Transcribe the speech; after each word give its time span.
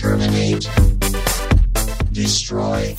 Terminate. 0.00 0.68
Destroy. 2.10 2.94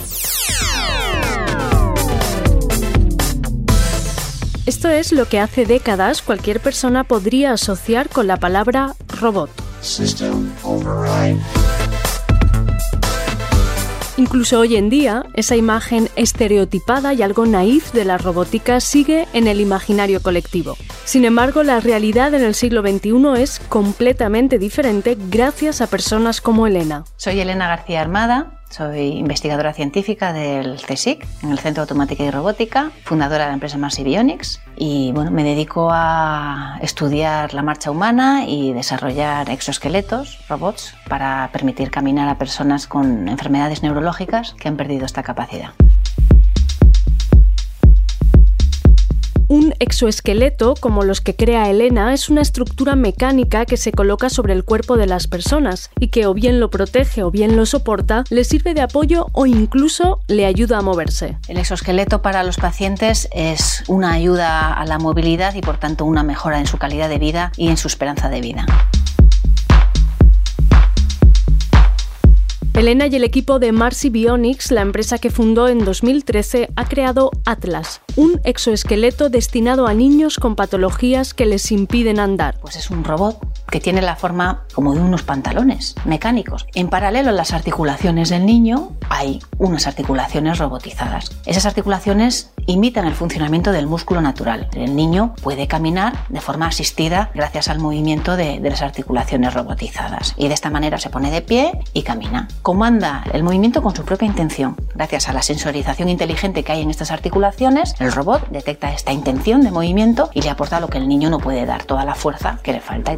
Esto 4.65 4.89
es 4.89 5.11
lo 5.11 5.27
que 5.27 5.39
hace 5.39 5.65
décadas 5.65 6.23
cualquier 6.23 6.59
persona 6.59 7.03
podría 7.03 7.53
asociar 7.53 8.09
con 8.09 8.25
la 8.25 8.37
palabra 8.37 8.95
robot. 9.19 9.51
System 9.81 10.51
override. 10.63 11.37
Incluso 14.17 14.59
hoy 14.59 14.75
en 14.75 14.89
día, 14.89 15.25
esa 15.35 15.55
imagen 15.55 16.09
estereotipada 16.15 17.13
y 17.13 17.21
algo 17.21 17.45
naif 17.45 17.93
de 17.93 18.03
la 18.03 18.17
robótica 18.17 18.79
sigue 18.79 19.27
en 19.33 19.47
el 19.47 19.61
imaginario 19.61 20.23
colectivo. 20.23 20.75
Sin 21.05 21.23
embargo, 21.23 21.61
la 21.61 21.79
realidad 21.79 22.33
en 22.33 22.43
el 22.43 22.55
siglo 22.55 22.81
XXI 22.81 23.41
es 23.41 23.59
completamente 23.69 24.57
diferente 24.57 25.15
gracias 25.29 25.81
a 25.81 25.87
personas 25.87 26.41
como 26.41 26.65
Elena. 26.65 27.05
Soy 27.15 27.39
Elena 27.39 27.67
García 27.67 28.01
Armada, 28.01 28.56
soy 28.69 29.17
investigadora 29.17 29.73
científica 29.73 30.33
del 30.33 30.77
CSIC, 30.77 31.25
en 31.43 31.51
el 31.51 31.59
Centro 31.59 31.81
de 31.81 31.89
Automática 31.89 32.23
y 32.23 32.31
Robótica, 32.31 32.91
fundadora 33.03 33.45
de 33.45 33.49
la 33.49 33.53
empresa 33.53 33.77
Marcy 33.77 34.03
Bionics 34.03 34.61
y 34.75 35.11
bueno, 35.13 35.31
me 35.31 35.43
dedico 35.43 35.89
a 35.91 36.77
estudiar 36.81 37.53
la 37.53 37.63
marcha 37.63 37.91
humana 37.91 38.45
y 38.47 38.73
desarrollar 38.73 39.49
exoesqueletos, 39.49 40.39
robots, 40.47 40.93
para 41.09 41.49
permitir 41.51 41.89
caminar 41.89 42.29
a 42.29 42.37
personas 42.37 42.87
con 42.87 43.27
enfermedades 43.27 43.81
neurológicas 43.81 44.53
que 44.53 44.67
han 44.67 44.77
perdido 44.77 45.05
esta 45.05 45.23
capacidad. 45.23 45.71
Un 49.49 49.73
exoesqueleto, 49.79 50.75
como 50.77 51.05
los 51.05 51.21
que 51.21 51.35
crea 51.35 51.69
Elena, 51.69 52.13
es 52.13 52.27
una 52.27 52.41
estructura 52.41 52.97
mecánica 52.97 53.65
que 53.65 53.77
se 53.77 53.93
coloca 53.93 54.29
sobre 54.29 54.51
el 54.51 54.65
cuerpo 54.65 54.97
de 54.97 55.07
las 55.07 55.27
personas 55.27 55.89
y 55.97 56.09
que 56.09 56.25
o 56.25 56.33
bien 56.33 56.59
lo 56.59 56.69
protege 56.69 57.23
o 57.23 57.31
bien 57.31 57.55
lo 57.55 57.65
soporta, 57.65 58.25
le 58.29 58.43
sirve 58.43 58.73
de 58.73 58.81
apoyo 58.81 59.27
o 59.31 59.45
incluso 59.45 60.19
le 60.27 60.45
ayuda 60.45 60.79
a 60.79 60.81
moverse. 60.81 61.37
El 61.47 61.57
exoesqueleto 61.57 62.21
para 62.21 62.43
los 62.43 62.57
pacientes 62.57 63.29
es 63.31 63.85
una 63.87 64.11
ayuda 64.11 64.73
a 64.73 64.85
la 64.85 64.99
movilidad 64.99 65.55
y 65.55 65.61
por 65.61 65.77
tanto 65.77 66.03
una 66.03 66.23
mejora 66.23 66.59
en 66.59 66.67
su 66.67 66.77
calidad 66.77 67.07
de 67.07 67.19
vida 67.19 67.53
y 67.55 67.69
en 67.69 67.77
su 67.77 67.87
esperanza 67.87 68.29
de 68.29 68.41
vida. 68.41 68.65
Elena 72.77 73.07
y 73.07 73.15
el 73.15 73.23
equipo 73.23 73.57
de 73.57 73.71
Marcy 73.71 74.11
Bionics, 74.11 74.69
la 74.69 74.81
empresa 74.81 75.17
que 75.17 75.31
fundó 75.31 75.67
en 75.67 75.83
2013, 75.83 76.69
ha 76.75 76.85
creado 76.85 77.31
Atlas, 77.43 78.01
un 78.15 78.39
exoesqueleto 78.43 79.29
destinado 79.29 79.87
a 79.87 79.95
niños 79.95 80.37
con 80.37 80.55
patologías 80.55 81.33
que 81.33 81.47
les 81.47 81.71
impiden 81.71 82.19
andar. 82.19 82.59
Pues 82.61 82.75
es 82.75 82.91
un 82.91 83.03
robot 83.03 83.39
que 83.71 83.79
tiene 83.79 84.03
la 84.03 84.15
forma 84.15 84.67
como 84.75 84.93
de 84.93 85.01
unos 85.01 85.23
pantalones 85.23 85.95
mecánicos. 86.05 86.67
En 86.75 86.89
paralelo 86.89 87.29
a 87.29 87.33
las 87.33 87.51
articulaciones 87.51 88.29
del 88.29 88.45
niño 88.45 88.95
hay 89.09 89.39
unas 89.57 89.87
articulaciones 89.87 90.59
robotizadas. 90.59 91.35
Esas 91.47 91.65
articulaciones 91.65 92.51
imitan 92.67 93.05
el 93.05 93.15
funcionamiento 93.15 93.71
del 93.71 93.87
músculo 93.87 94.21
natural. 94.21 94.69
El 94.73 94.95
niño 94.95 95.33
puede 95.41 95.67
caminar 95.67 96.13
de 96.29 96.41
forma 96.41 96.67
asistida 96.67 97.31
gracias 97.33 97.69
al 97.69 97.79
movimiento 97.79 98.37
de, 98.37 98.59
las 98.67 98.81
articulaciones 98.81 99.53
robotizadas 99.53 100.35
y 100.37 100.49
de 100.49 100.53
esta 100.53 100.69
manera 100.69 100.99
se 100.99 101.09
pone 101.09 101.31
de 101.31 101.41
pie 101.41 101.71
y 101.93 102.03
camina. 102.03 102.47
Comanda 102.61 103.23
el 103.31 103.43
movimiento 103.43 103.81
con 103.81 103.95
su 103.95 104.03
propia 104.03 104.27
intención. 104.27 104.75
Gracias 104.93 105.29
a 105.29 105.33
la 105.33 105.41
sensorización 105.41 106.09
inteligente 106.09 106.63
que 106.63 106.73
hay 106.73 106.81
en 106.81 106.89
estas 106.89 107.11
articulaciones, 107.11 107.95
el 107.99 108.11
robot 108.11 108.49
detecta 108.49 108.91
esta 108.91 109.13
intención 109.13 109.61
de 109.61 109.71
movimiento 109.71 110.29
y 110.33 110.41
le 110.41 110.49
aporta 110.49 110.79
lo 110.79 110.89
que 110.89 110.97
el 110.97 111.07
niño 111.07 111.29
no 111.29 111.39
puede 111.39 111.65
dar, 111.65 111.85
toda 111.85 112.03
la 112.03 112.15
fuerza 112.15 112.59
que 112.61 112.73
le 112.73 112.81
falta. 112.81 113.15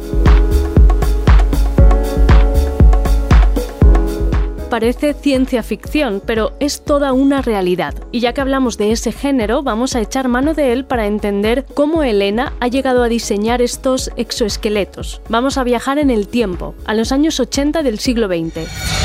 Parece 4.70 5.14
ciencia 5.14 5.64
ficción, 5.64 6.22
pero 6.24 6.52
es 6.60 6.82
toda 6.82 7.12
una 7.12 7.42
realidad. 7.42 7.92
Y 8.12 8.20
ya 8.20 8.32
que 8.32 8.40
hablamos 8.40 8.78
de 8.78 8.92
ese 8.92 9.10
género, 9.10 9.64
vamos 9.64 9.96
a 9.96 10.00
echar 10.00 10.28
mano 10.28 10.54
de 10.54 10.72
él 10.72 10.84
para 10.84 11.06
entender 11.06 11.66
cómo 11.74 12.04
Elena 12.04 12.52
ha 12.60 12.68
llegado 12.68 13.02
a 13.02 13.08
diseñar 13.08 13.62
estos 13.62 14.12
exoesqueletos. 14.16 15.22
Vamos 15.28 15.58
a 15.58 15.64
viajar 15.64 15.98
en 15.98 16.10
el 16.10 16.28
tiempo, 16.28 16.76
a 16.84 16.94
los 16.94 17.10
años 17.10 17.40
80 17.40 17.82
del 17.82 17.98
siglo 17.98 18.28
XX 18.28 18.99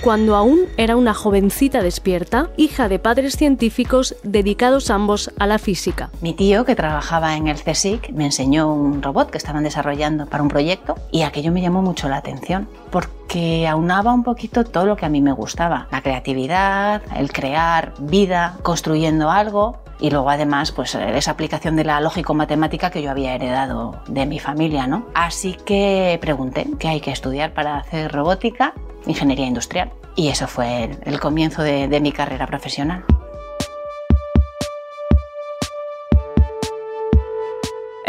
cuando 0.00 0.34
aún 0.34 0.60
era 0.78 0.96
una 0.96 1.12
jovencita 1.12 1.82
despierta, 1.82 2.48
hija 2.56 2.88
de 2.88 2.98
padres 2.98 3.36
científicos 3.36 4.16
dedicados 4.22 4.90
ambos 4.90 5.30
a 5.38 5.46
la 5.46 5.58
física. 5.58 6.10
Mi 6.22 6.32
tío, 6.32 6.64
que 6.64 6.74
trabajaba 6.74 7.36
en 7.36 7.48
el 7.48 7.62
CSIC, 7.62 8.10
me 8.12 8.24
enseñó 8.24 8.72
un 8.72 9.02
robot 9.02 9.30
que 9.30 9.38
estaban 9.38 9.62
desarrollando 9.62 10.26
para 10.26 10.42
un 10.42 10.48
proyecto 10.48 10.96
y 11.10 11.22
aquello 11.22 11.52
me 11.52 11.60
llamó 11.60 11.82
mucho 11.82 12.08
la 12.08 12.16
atención 12.16 12.66
porque 12.90 13.68
aunaba 13.68 14.14
un 14.14 14.24
poquito 14.24 14.64
todo 14.64 14.86
lo 14.86 14.96
que 14.96 15.06
a 15.06 15.10
mí 15.10 15.20
me 15.20 15.32
gustaba, 15.32 15.88
la 15.92 16.02
creatividad, 16.02 17.02
el 17.16 17.30
crear 17.32 17.92
vida 17.98 18.56
construyendo 18.62 19.30
algo 19.30 19.80
y 20.00 20.10
luego 20.10 20.30
además 20.30 20.72
pues 20.72 20.94
esa 20.94 21.30
aplicación 21.30 21.76
de 21.76 21.84
la 21.84 22.00
lógico-matemática 22.00 22.90
que 22.90 23.02
yo 23.02 23.10
había 23.10 23.34
heredado 23.34 24.00
de 24.08 24.24
mi 24.24 24.38
familia, 24.38 24.86
¿no? 24.86 25.06
Así 25.14 25.58
que 25.64 26.18
pregunté 26.22 26.66
qué 26.78 26.88
hay 26.88 27.00
que 27.00 27.10
estudiar 27.10 27.52
para 27.52 27.76
hacer 27.76 28.10
robótica, 28.10 28.72
ingeniería 29.06 29.46
industrial 29.46 29.92
y 30.16 30.28
eso 30.28 30.46
fue 30.46 30.90
el, 31.04 31.20
comienzo 31.20 31.62
de 31.62 32.00
mi 32.00 32.12
carrera 32.12 32.46
profesional. 32.46 33.04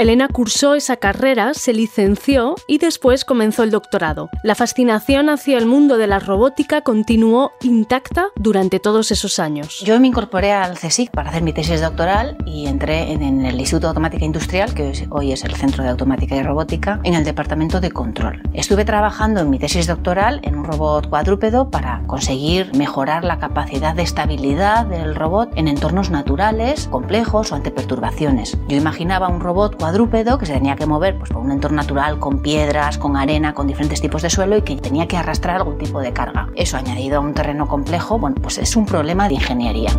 Elena 0.01 0.27
cursó 0.27 0.73
esa 0.73 0.97
carrera, 0.97 1.53
se 1.53 1.73
licenció 1.73 2.55
y 2.65 2.79
después 2.79 3.23
comenzó 3.23 3.61
el 3.61 3.69
doctorado. 3.69 4.31
La 4.41 4.55
fascinación 4.55 5.29
hacia 5.29 5.59
el 5.59 5.67
mundo 5.67 5.99
de 5.99 6.07
la 6.07 6.17
robótica 6.17 6.81
continuó 6.81 7.51
intacta 7.61 8.29
durante 8.35 8.79
todos 8.79 9.11
esos 9.11 9.37
años. 9.37 9.83
Yo 9.85 9.99
me 9.99 10.07
incorporé 10.07 10.53
al 10.53 10.79
CSIC 10.79 11.11
para 11.11 11.29
hacer 11.29 11.43
mi 11.43 11.53
tesis 11.53 11.81
doctoral 11.81 12.35
y 12.47 12.65
entré 12.65 13.11
en 13.11 13.45
el 13.45 13.59
Instituto 13.59 13.81
de 13.85 13.89
Automática 13.89 14.25
Industrial, 14.25 14.73
que 14.73 15.07
hoy 15.11 15.33
es 15.33 15.43
el 15.43 15.53
Centro 15.53 15.83
de 15.83 15.91
Automática 15.91 16.35
y 16.35 16.41
Robótica, 16.41 16.99
en 17.03 17.13
el 17.13 17.23
Departamento 17.23 17.79
de 17.79 17.91
Control. 17.91 18.41
Estuve 18.55 18.85
trabajando 18.85 19.41
en 19.41 19.51
mi 19.51 19.59
tesis 19.59 19.85
doctoral 19.85 20.39
en 20.41 20.55
un 20.55 20.65
robot 20.65 21.09
cuadrúpedo 21.09 21.69
para 21.69 22.01
conseguir 22.07 22.75
mejorar 22.75 23.23
la 23.23 23.37
capacidad 23.37 23.93
de 23.93 24.01
estabilidad 24.01 24.87
del 24.87 25.13
robot 25.13 25.51
en 25.55 25.67
entornos 25.67 26.09
naturales, 26.09 26.87
complejos 26.87 27.51
o 27.51 27.55
ante 27.55 27.69
perturbaciones. 27.69 28.57
Yo 28.67 28.77
imaginaba 28.77 29.27
un 29.27 29.41
robot 29.41 29.75
cuadrúpedo 29.77 29.90
que 30.39 30.45
se 30.45 30.53
tenía 30.53 30.75
que 30.75 30.85
mover 30.85 31.17
pues, 31.17 31.31
por 31.31 31.41
un 31.41 31.51
entorno 31.51 31.77
natural 31.77 32.19
con 32.19 32.39
piedras, 32.39 32.97
con 32.97 33.17
arena, 33.17 33.53
con 33.53 33.67
diferentes 33.67 34.01
tipos 34.01 34.21
de 34.21 34.29
suelo 34.29 34.57
y 34.57 34.61
que 34.61 34.75
tenía 34.75 35.07
que 35.07 35.17
arrastrar 35.17 35.57
algún 35.57 35.77
tipo 35.77 35.99
de 35.99 36.13
carga. 36.13 36.49
Eso 36.55 36.77
añadido 36.77 37.17
a 37.17 37.19
un 37.19 37.33
terreno 37.33 37.67
complejo, 37.67 38.17
bueno, 38.17 38.37
pues 38.41 38.57
es 38.57 38.75
un 38.75 38.85
problema 38.85 39.27
de 39.27 39.35
ingeniería. 39.35 39.91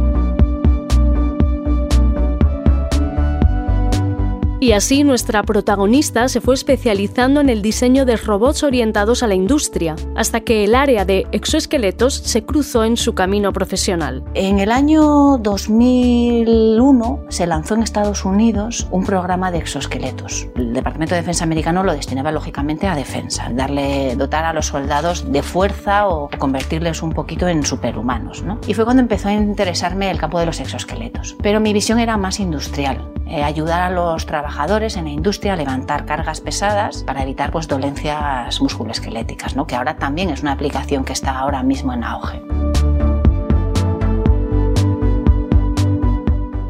Y 4.63 4.75
así 4.75 5.03
nuestra 5.03 5.43
protagonista 5.43 6.29
se 6.29 6.41
fue 6.41 6.55
especializando 6.55 7.41
en 7.41 7.49
el 7.49 7.63
diseño 7.63 8.05
de 8.05 8.17
robots 8.17 8.63
orientados 8.63 9.25
a 9.25 9.27
la 9.27 9.35
industria, 9.35 9.97
hasta 10.15 10.43
que 10.43 10.63
el 10.63 10.77
área 10.77 11.05
de 11.05 11.27
exoesqueletos 11.33 12.15
se 12.15 12.45
cruzó 12.45 12.85
en 12.85 12.97
su 12.97 13.13
camino 13.13 13.53
profesional. 13.53 14.23
En 14.35 14.61
el 14.61 14.71
año 14.71 15.37
2001 15.39 17.25
se 17.29 17.49
lanzó 17.49 17.75
en 17.75 17.83
Estados 17.83 18.25
Unidos 18.25 18.87
un 18.93 19.05
programa 19.05 19.51
de 19.51 19.59
exoesqueletos. 19.59 20.47
El 20.55 20.75
Departamento 20.75 21.17
de 21.17 21.23
Defensa 21.23 21.43
americano 21.43 21.83
lo 21.83 21.93
destinaba 21.93 22.31
lógicamente 22.31 22.87
a 22.87 22.95
defensa, 22.95 23.51
darle, 23.53 24.15
dotar 24.15 24.45
a 24.45 24.53
los 24.53 24.67
soldados 24.67 25.33
de 25.33 25.43
fuerza 25.43 26.07
o 26.07 26.31
convertirles 26.39 27.03
un 27.03 27.11
poquito 27.11 27.49
en 27.49 27.67
superhumanos. 27.67 28.45
¿no? 28.45 28.61
Y 28.69 28.75
fue 28.75 28.85
cuando 28.85 29.03
empezó 29.03 29.27
a 29.27 29.33
interesarme 29.33 30.09
el 30.09 30.19
campo 30.19 30.39
de 30.39 30.47
los 30.47 30.61
exoesqueletos. 30.61 31.35
Pero 31.43 31.59
mi 31.59 31.73
visión 31.73 31.99
era 31.99 32.17
más 32.17 32.39
industrial, 32.39 33.12
eh, 33.27 33.43
ayudar 33.43 33.83
a 33.83 33.91
los 33.91 34.27
trabajadores 34.27 34.97
en 34.97 35.05
la 35.05 35.11
industria 35.11 35.55
a 35.55 35.57
levantar 35.57 36.07
cargas 36.07 36.41
pesadas 36.41 37.05
para 37.05 37.23
evitar 37.23 37.51
pues, 37.51 37.69
dolencias 37.69 38.61
musculoesqueléticas, 38.61 39.57
¿no? 39.57 39.67
que 39.67 39.77
ahora 39.77 39.97
también 39.97 40.31
es 40.31 40.43
una 40.43 40.53
aplicación 40.53 41.05
que 41.05 41.13
está 41.13 41.39
ahora 41.39 41.63
mismo 41.63 41.93
en 41.93 42.05
auge. 42.05 42.43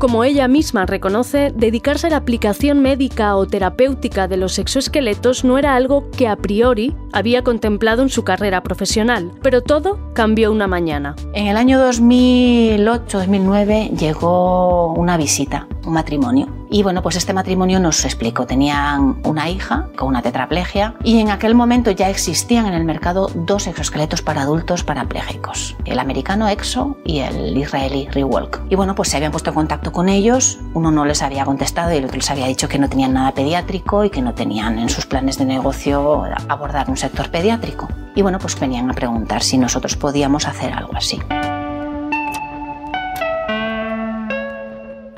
Como 0.02 0.24
ella 0.24 0.48
misma 0.48 0.84
reconoce, 0.84 1.52
dedicarse 1.54 2.08
a 2.08 2.10
la 2.10 2.16
aplicación 2.16 2.82
médica 2.82 3.36
o 3.36 3.46
terapéutica 3.46 4.26
de 4.26 4.36
los 4.36 4.58
exoesqueletos 4.58 5.44
no 5.44 5.58
era 5.58 5.76
algo 5.76 6.10
que 6.10 6.26
a 6.26 6.34
priori 6.34 6.96
había 7.12 7.44
contemplado 7.44 8.02
en 8.02 8.08
su 8.08 8.24
carrera 8.24 8.64
profesional, 8.64 9.30
pero 9.42 9.62
todo 9.62 10.00
cambió 10.12 10.50
una 10.50 10.66
mañana. 10.66 11.14
En 11.34 11.46
el 11.46 11.56
año 11.56 11.78
2008-2009 11.88 13.96
llegó 13.96 14.92
una 14.94 15.16
visita, 15.16 15.68
un 15.84 15.92
matrimonio. 15.92 16.48
Y 16.70 16.82
bueno, 16.82 17.02
pues 17.02 17.16
este 17.16 17.34
matrimonio 17.34 17.80
nos 17.80 18.04
explicó, 18.04 18.46
tenían 18.46 19.20
una 19.24 19.50
hija 19.50 19.88
con 19.96 20.08
una 20.08 20.22
tetraplegia 20.22 20.94
y 21.04 21.20
en 21.20 21.30
aquel 21.30 21.54
momento 21.54 21.90
ya 21.90 22.08
existían 22.08 22.66
en 22.66 22.74
el 22.74 22.84
mercado 22.84 23.30
dos 23.34 23.66
exoesqueletos 23.66 24.22
para 24.22 24.42
adultos 24.42 24.82
parapléjicos, 24.82 25.76
el 25.84 25.98
americano 25.98 26.48
EXO 26.48 26.96
y 27.04 27.18
el 27.18 27.56
israelí 27.56 28.08
Rewalk. 28.10 28.62
Y 28.70 28.74
bueno, 28.74 28.94
pues 28.94 29.10
se 29.10 29.18
habían 29.18 29.32
puesto 29.32 29.50
en 29.50 29.54
contacto 29.54 29.92
con 29.92 30.08
ellos, 30.08 30.60
uno 30.72 30.90
no 30.90 31.04
les 31.04 31.22
había 31.22 31.44
contestado 31.44 31.92
y 31.92 31.96
el 31.96 32.04
otro 32.04 32.16
les 32.16 32.30
había 32.30 32.46
dicho 32.46 32.68
que 32.68 32.78
no 32.78 32.88
tenían 32.88 33.12
nada 33.12 33.32
pediátrico 33.32 34.04
y 34.04 34.10
que 34.10 34.22
no 34.22 34.32
tenían 34.32 34.78
en 34.78 34.88
sus 34.88 35.04
planes 35.04 35.38
de 35.38 35.44
negocio 35.44 36.24
abordar 36.48 36.88
un 36.88 36.96
sector 36.96 37.30
pediátrico. 37.30 37.88
Y 38.14 38.22
bueno, 38.22 38.38
pues 38.38 38.58
venían 38.58 38.90
a 38.90 38.94
preguntar 38.94 39.42
si 39.42 39.58
nosotros 39.58 39.96
podíamos 39.96 40.46
hacer 40.46 40.72
algo 40.72 40.96
así. 40.96 41.20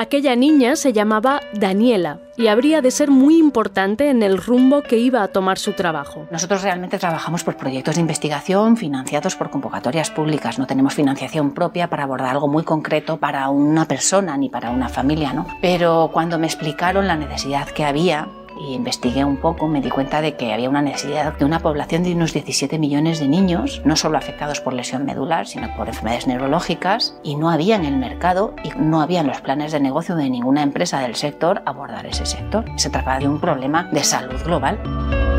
Aquella 0.04 0.36
niña 0.36 0.76
se 0.76 0.92
llamaba 0.92 1.40
Daniela 1.54 2.18
y 2.36 2.48
habría 2.48 2.82
de 2.82 2.90
ser 2.90 3.10
muy 3.10 3.38
importante 3.38 4.10
en 4.10 4.22
el 4.22 4.36
rumbo 4.36 4.82
que 4.82 4.98
iba 4.98 5.22
a 5.22 5.28
tomar 5.28 5.58
su 5.58 5.72
trabajo. 5.72 6.26
Nosotros 6.30 6.60
realmente 6.60 6.98
trabajamos 6.98 7.42
por 7.42 7.56
proyectos 7.56 7.94
de 7.94 8.02
investigación 8.02 8.76
financiados 8.76 9.34
por 9.34 9.48
convocatorias 9.48 10.10
públicas. 10.10 10.58
No 10.58 10.66
tenemos 10.66 10.92
financiación 10.92 11.54
propia 11.54 11.88
para 11.88 12.02
abordar 12.02 12.32
algo 12.32 12.48
muy 12.48 12.64
concreto 12.64 13.16
para 13.16 13.48
una 13.48 13.86
persona 13.86 14.36
ni 14.36 14.50
para 14.50 14.72
una 14.72 14.90
familia, 14.90 15.32
¿no? 15.32 15.46
Pero 15.62 16.10
cuando 16.12 16.38
me 16.38 16.48
explicaron 16.48 17.06
la 17.06 17.16
necesidad 17.16 17.66
que 17.68 17.86
había 17.86 18.28
y 18.58 18.74
investigué 18.74 19.24
un 19.24 19.36
poco, 19.36 19.68
me 19.68 19.80
di 19.80 19.90
cuenta 19.90 20.20
de 20.20 20.36
que 20.36 20.52
había 20.52 20.68
una 20.68 20.82
necesidad 20.82 21.36
de 21.36 21.44
una 21.44 21.60
población 21.60 22.02
de 22.02 22.14
unos 22.14 22.32
17 22.32 22.78
millones 22.78 23.20
de 23.20 23.28
niños, 23.28 23.82
no 23.84 23.96
solo 23.96 24.18
afectados 24.18 24.60
por 24.60 24.72
lesión 24.72 25.04
medular, 25.04 25.46
sino 25.46 25.74
por 25.76 25.88
enfermedades 25.88 26.26
neurológicas, 26.26 27.16
y 27.22 27.36
no 27.36 27.50
había 27.50 27.76
en 27.76 27.84
el 27.84 27.96
mercado 27.96 28.54
y 28.64 28.70
no 28.78 29.00
había 29.00 29.20
en 29.20 29.26
los 29.26 29.40
planes 29.40 29.72
de 29.72 29.80
negocio 29.80 30.16
de 30.16 30.30
ninguna 30.30 30.62
empresa 30.62 31.00
del 31.00 31.14
sector 31.14 31.62
abordar 31.66 32.06
ese 32.06 32.26
sector. 32.26 32.64
Se 32.76 32.90
trataba 32.90 33.18
de 33.18 33.28
un 33.28 33.40
problema 33.40 33.88
de 33.92 34.04
salud 34.04 34.40
global. 34.44 35.33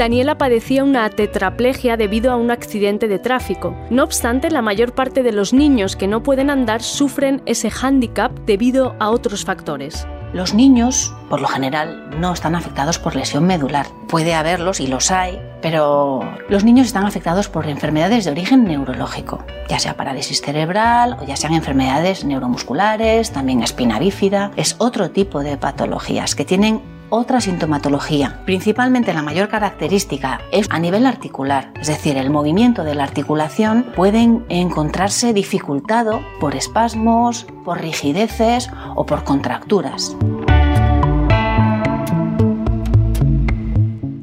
Daniela 0.00 0.38
padecía 0.38 0.82
una 0.82 1.10
tetraplegia 1.10 1.98
debido 1.98 2.32
a 2.32 2.36
un 2.36 2.50
accidente 2.50 3.06
de 3.06 3.18
tráfico. 3.18 3.76
No 3.90 4.02
obstante, 4.02 4.50
la 4.50 4.62
mayor 4.62 4.94
parte 4.94 5.22
de 5.22 5.30
los 5.30 5.52
niños 5.52 5.94
que 5.94 6.08
no 6.08 6.22
pueden 6.22 6.48
andar 6.48 6.80
sufren 6.80 7.42
ese 7.44 7.70
hándicap 7.70 8.32
debido 8.46 8.96
a 8.98 9.10
otros 9.10 9.44
factores. 9.44 10.06
Los 10.32 10.54
niños, 10.54 11.14
por 11.28 11.42
lo 11.42 11.48
general, 11.48 12.18
no 12.18 12.32
están 12.32 12.54
afectados 12.54 12.98
por 12.98 13.14
lesión 13.14 13.44
medular. 13.46 13.88
Puede 14.08 14.32
haberlos 14.32 14.80
y 14.80 14.86
los 14.86 15.10
hay, 15.10 15.38
pero 15.60 16.20
los 16.48 16.64
niños 16.64 16.86
están 16.86 17.04
afectados 17.04 17.50
por 17.50 17.68
enfermedades 17.68 18.24
de 18.24 18.30
origen 18.30 18.64
neurológico, 18.64 19.44
ya 19.68 19.78
sea 19.78 19.98
parálisis 19.98 20.40
cerebral 20.40 21.18
o 21.20 21.26
ya 21.26 21.36
sean 21.36 21.52
enfermedades 21.52 22.24
neuromusculares, 22.24 23.32
también 23.32 23.62
espina 23.62 23.98
bífida. 23.98 24.50
Es 24.56 24.76
otro 24.78 25.10
tipo 25.10 25.40
de 25.40 25.58
patologías 25.58 26.34
que 26.34 26.46
tienen 26.46 26.80
otra 27.10 27.40
sintomatología. 27.40 28.40
Principalmente 28.46 29.12
la 29.12 29.22
mayor 29.22 29.48
característica 29.48 30.40
es 30.52 30.66
a 30.70 30.78
nivel 30.78 31.06
articular, 31.06 31.72
es 31.80 31.88
decir, 31.88 32.16
el 32.16 32.30
movimiento 32.30 32.84
de 32.84 32.94
la 32.94 33.04
articulación 33.04 33.86
puede 33.94 34.28
encontrarse 34.48 35.32
dificultado 35.32 36.20
por 36.40 36.54
espasmos, 36.54 37.46
por 37.64 37.80
rigideces 37.80 38.70
o 38.94 39.04
por 39.04 39.24
contracturas. 39.24 40.16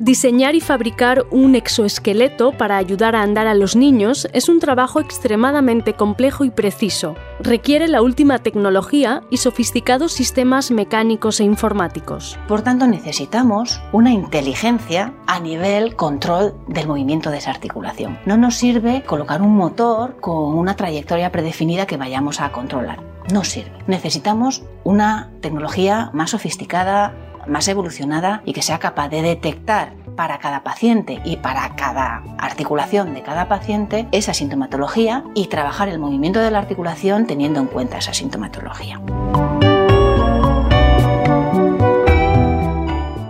Diseñar 0.07 0.55
y 0.55 0.61
fabricar 0.61 1.25
un 1.31 1.53
exoesqueleto 1.53 2.53
para 2.53 2.77
ayudar 2.77 3.13
a 3.13 3.23
andar 3.23 3.45
a 3.45 3.53
los 3.53 3.75
niños 3.75 4.29
es 4.31 4.47
un 4.47 4.61
trabajo 4.61 5.01
extremadamente 5.01 5.95
complejo 5.95 6.45
y 6.45 6.49
preciso. 6.49 7.15
Requiere 7.41 7.89
la 7.89 8.01
última 8.01 8.39
tecnología 8.39 9.23
y 9.29 9.35
sofisticados 9.35 10.13
sistemas 10.13 10.71
mecánicos 10.71 11.41
e 11.41 11.43
informáticos. 11.43 12.39
Por 12.47 12.61
tanto, 12.61 12.87
necesitamos 12.87 13.81
una 13.91 14.13
inteligencia 14.13 15.13
a 15.27 15.41
nivel 15.41 15.97
control 15.97 16.55
del 16.69 16.87
movimiento 16.87 17.29
de 17.29 17.39
esa 17.39 17.51
articulación. 17.51 18.17
No 18.25 18.37
nos 18.37 18.55
sirve 18.55 19.03
colocar 19.03 19.41
un 19.41 19.57
motor 19.57 20.21
con 20.21 20.57
una 20.57 20.77
trayectoria 20.77 21.33
predefinida 21.33 21.85
que 21.85 21.97
vayamos 21.97 22.39
a 22.39 22.53
controlar. 22.53 23.03
No 23.33 23.43
sirve. 23.43 23.73
Necesitamos 23.87 24.63
una 24.85 25.31
tecnología 25.41 26.11
más 26.13 26.29
sofisticada, 26.29 27.13
más 27.47 27.67
evolucionada 27.67 28.41
y 28.45 28.53
que 28.53 28.61
sea 28.61 28.79
capaz 28.79 29.09
de 29.09 29.21
detectar 29.21 29.93
para 30.15 30.39
cada 30.39 30.63
paciente 30.63 31.21
y 31.23 31.37
para 31.37 31.75
cada 31.75 32.23
articulación 32.37 33.13
de 33.13 33.21
cada 33.21 33.47
paciente 33.47 34.07
esa 34.11 34.33
sintomatología 34.33 35.23
y 35.35 35.47
trabajar 35.47 35.89
el 35.89 35.99
movimiento 35.99 36.39
de 36.39 36.51
la 36.51 36.59
articulación 36.59 37.27
teniendo 37.27 37.59
en 37.59 37.67
cuenta 37.67 37.99
esa 37.99 38.13
sintomatología. 38.13 38.99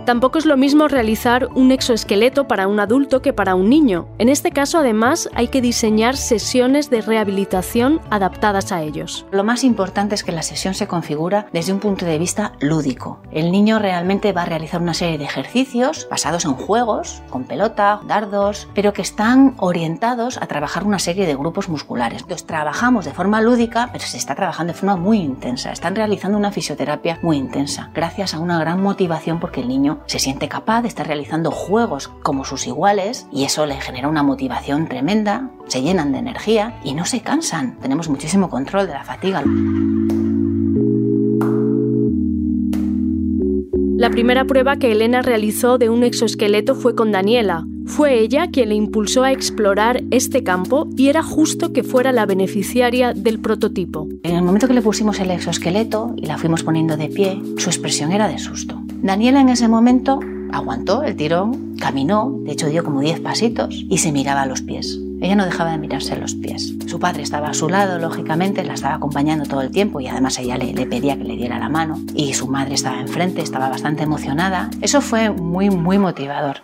Tampoco 0.08 0.38
es 0.38 0.46
lo 0.46 0.56
mismo 0.56 0.88
realizar 0.88 1.50
un 1.54 1.70
exoesqueleto 1.70 2.48
para 2.48 2.66
un 2.66 2.80
adulto 2.80 3.20
que 3.20 3.34
para 3.34 3.54
un 3.54 3.68
niño. 3.68 4.08
En 4.16 4.30
este 4.30 4.52
caso, 4.52 4.78
además, 4.78 5.28
hay 5.34 5.48
que 5.48 5.60
diseñar 5.60 6.16
sesiones 6.16 6.88
de 6.88 7.02
rehabilitación 7.02 8.00
adaptadas 8.08 8.72
a 8.72 8.80
ellos. 8.80 9.26
Lo 9.32 9.44
más 9.44 9.64
importante 9.64 10.14
es 10.14 10.24
que 10.24 10.32
la 10.32 10.40
sesión 10.40 10.72
se 10.72 10.86
configura 10.86 11.48
desde 11.52 11.74
un 11.74 11.78
punto 11.78 12.06
de 12.06 12.18
vista 12.18 12.52
lúdico. 12.58 13.20
El 13.32 13.52
niño 13.52 13.78
realmente 13.78 14.32
va 14.32 14.44
a 14.44 14.46
realizar 14.46 14.80
una 14.80 14.94
serie 14.94 15.18
de 15.18 15.24
ejercicios 15.24 16.08
basados 16.10 16.46
en 16.46 16.54
juegos, 16.54 17.20
con 17.28 17.44
pelota, 17.44 18.00
dardos, 18.06 18.66
pero 18.74 18.94
que 18.94 19.02
están 19.02 19.56
orientados 19.58 20.38
a 20.38 20.46
trabajar 20.46 20.84
una 20.84 21.00
serie 21.00 21.26
de 21.26 21.36
grupos 21.36 21.68
musculares. 21.68 22.24
Los 22.30 22.46
trabajamos 22.46 23.04
de 23.04 23.12
forma 23.12 23.42
lúdica, 23.42 23.90
pero 23.92 24.06
se 24.06 24.16
está 24.16 24.34
trabajando 24.34 24.72
de 24.72 24.78
forma 24.78 24.96
muy 24.96 25.18
intensa. 25.18 25.70
Están 25.70 25.96
realizando 25.96 26.38
una 26.38 26.50
fisioterapia 26.50 27.18
muy 27.20 27.36
intensa, 27.36 27.90
gracias 27.92 28.32
a 28.32 28.38
una 28.38 28.58
gran 28.58 28.82
motivación 28.82 29.38
porque 29.38 29.60
el 29.60 29.68
niño 29.68 29.97
se 30.06 30.18
siente 30.18 30.48
capaz 30.48 30.82
de 30.82 30.88
estar 30.88 31.06
realizando 31.06 31.50
juegos 31.50 32.08
como 32.22 32.44
sus 32.44 32.66
iguales 32.66 33.26
y 33.32 33.44
eso 33.44 33.66
le 33.66 33.80
genera 33.80 34.08
una 34.08 34.22
motivación 34.22 34.88
tremenda, 34.88 35.50
se 35.66 35.82
llenan 35.82 36.12
de 36.12 36.18
energía 36.18 36.78
y 36.84 36.94
no 36.94 37.04
se 37.04 37.20
cansan. 37.20 37.78
Tenemos 37.80 38.08
muchísimo 38.08 38.50
control 38.50 38.86
de 38.86 38.92
la 38.94 39.04
fatiga. 39.04 39.42
La 43.98 44.10
primera 44.10 44.44
prueba 44.44 44.76
que 44.76 44.92
Elena 44.92 45.22
realizó 45.22 45.76
de 45.76 45.90
un 45.90 46.04
exoesqueleto 46.04 46.76
fue 46.76 46.94
con 46.94 47.10
Daniela. 47.10 47.66
Fue 47.84 48.20
ella 48.20 48.46
quien 48.46 48.68
le 48.68 48.76
impulsó 48.76 49.24
a 49.24 49.32
explorar 49.32 50.04
este 50.12 50.44
campo 50.44 50.86
y 50.96 51.08
era 51.08 51.24
justo 51.24 51.72
que 51.72 51.82
fuera 51.82 52.12
la 52.12 52.24
beneficiaria 52.24 53.12
del 53.12 53.40
prototipo. 53.40 54.06
En 54.22 54.36
el 54.36 54.42
momento 54.42 54.68
que 54.68 54.74
le 54.74 54.82
pusimos 54.82 55.18
el 55.18 55.32
exoesqueleto 55.32 56.14
y 56.16 56.26
la 56.26 56.38
fuimos 56.38 56.62
poniendo 56.62 56.96
de 56.96 57.08
pie, 57.08 57.42
su 57.56 57.70
expresión 57.70 58.12
era 58.12 58.28
de 58.28 58.38
susto. 58.38 58.80
Daniela 59.02 59.40
en 59.40 59.48
ese 59.48 59.68
momento 59.68 60.20
aguantó 60.52 61.02
el 61.02 61.14
tirón, 61.14 61.76
caminó, 61.78 62.34
de 62.44 62.52
hecho 62.52 62.68
dio 62.68 62.82
como 62.82 63.00
10 63.00 63.20
pasitos 63.20 63.84
y 63.88 63.98
se 63.98 64.12
miraba 64.12 64.42
a 64.42 64.46
los 64.46 64.62
pies. 64.62 64.98
Ella 65.20 65.34
no 65.34 65.44
dejaba 65.44 65.72
de 65.72 65.78
mirarse 65.78 66.16
los 66.16 66.34
pies. 66.34 66.74
Su 66.86 66.98
padre 67.00 67.22
estaba 67.22 67.48
a 67.48 67.54
su 67.54 67.68
lado, 67.68 67.98
lógicamente, 67.98 68.64
la 68.64 68.74
estaba 68.74 68.94
acompañando 68.94 69.46
todo 69.46 69.62
el 69.62 69.70
tiempo 69.70 70.00
y 70.00 70.06
además 70.06 70.38
ella 70.38 70.56
le, 70.56 70.72
le, 70.72 70.86
pedía 70.86 71.16
que 71.16 71.24
le 71.24 71.36
diera 71.36 71.58
la 71.58 71.68
mano. 71.68 71.98
Y 72.14 72.34
su 72.34 72.46
madre 72.46 72.74
estaba 72.74 73.00
enfrente, 73.00 73.42
estaba 73.42 73.68
bastante 73.68 74.04
emocionada. 74.04 74.70
Eso 74.80 75.00
fue 75.00 75.30
muy, 75.30 75.70
muy 75.70 75.98
motivador. 75.98 76.62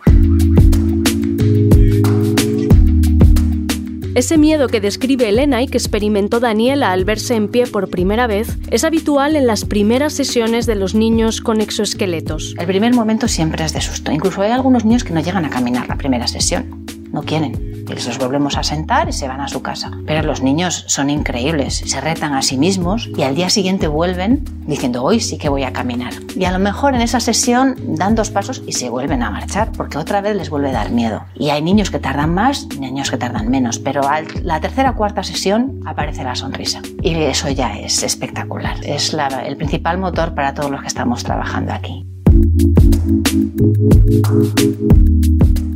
Ese 4.15 4.37
miedo 4.37 4.69
que 4.69 4.79
describe 4.79 5.27
Elena 5.27 5.61
y 5.61 5.67
que 5.67 5.77
experimentó 5.77 6.39
Daniela 6.39 6.93
al 6.93 7.03
verse 7.03 7.35
en 7.35 7.49
pie 7.49 7.67
por 7.67 7.89
primera 7.89 8.27
vez 8.27 8.47
es 8.71 8.85
habitual 8.85 9.35
en 9.35 9.45
las 9.45 9.65
primeras 9.65 10.13
sesiones 10.13 10.65
de 10.65 10.75
los 10.75 10.95
niños 10.95 11.41
con 11.41 11.59
exoesqueletos. 11.59 12.55
El 12.57 12.65
primer 12.65 12.93
momento 12.93 13.27
siempre 13.27 13.65
es 13.65 13.73
de 13.73 13.81
susto. 13.81 14.13
Incluso 14.13 14.41
hay 14.41 14.51
algunos 14.51 14.85
niños 14.85 15.03
que 15.03 15.13
no 15.13 15.19
llegan 15.19 15.43
a 15.43 15.49
caminar 15.49 15.89
la 15.89 15.97
primera 15.97 16.27
sesión. 16.27 16.85
No 17.11 17.23
quieren 17.23 17.74
y 17.87 17.93
les 17.93 18.17
volvemos 18.17 18.57
a 18.57 18.63
sentar 18.63 19.09
y 19.09 19.13
se 19.13 19.27
van 19.27 19.41
a 19.41 19.47
su 19.47 19.61
casa. 19.61 19.91
Pero 20.05 20.23
los 20.23 20.41
niños 20.41 20.85
son 20.87 21.09
increíbles, 21.09 21.83
se 21.85 22.01
retan 22.01 22.33
a 22.33 22.41
sí 22.41 22.57
mismos 22.57 23.09
y 23.15 23.23
al 23.23 23.35
día 23.35 23.49
siguiente 23.49 23.87
vuelven 23.87 24.43
diciendo 24.65 25.03
hoy 25.03 25.19
sí 25.19 25.37
que 25.37 25.49
voy 25.49 25.63
a 25.63 25.73
caminar. 25.73 26.13
Y 26.35 26.45
a 26.45 26.51
lo 26.51 26.59
mejor 26.59 26.95
en 26.95 27.01
esa 27.01 27.19
sesión 27.19 27.75
dan 27.95 28.15
dos 28.15 28.29
pasos 28.29 28.63
y 28.65 28.73
se 28.73 28.89
vuelven 28.89 29.23
a 29.23 29.31
marchar 29.31 29.71
porque 29.71 29.97
otra 29.97 30.21
vez 30.21 30.35
les 30.35 30.49
vuelve 30.49 30.69
a 30.69 30.73
dar 30.73 30.91
miedo. 30.91 31.23
Y 31.35 31.49
hay 31.49 31.61
niños 31.61 31.91
que 31.91 31.99
tardan 31.99 32.33
más 32.33 32.67
y 32.75 32.79
niños 32.79 33.11
que 33.11 33.17
tardan 33.17 33.49
menos, 33.49 33.79
pero 33.79 34.07
a 34.07 34.21
la 34.41 34.59
tercera 34.59 34.91
o 34.91 34.95
cuarta 34.95 35.23
sesión 35.23 35.79
aparece 35.85 36.23
la 36.23 36.35
sonrisa. 36.35 36.81
Y 37.01 37.13
eso 37.15 37.49
ya 37.49 37.77
es 37.77 38.03
espectacular. 38.03 38.77
Es 38.83 39.13
la, 39.13 39.27
el 39.45 39.57
principal 39.57 39.97
motor 39.97 40.33
para 40.33 40.53
todos 40.53 40.71
los 40.71 40.81
que 40.81 40.87
estamos 40.87 41.23
trabajando 41.23 41.73
aquí. 41.73 42.05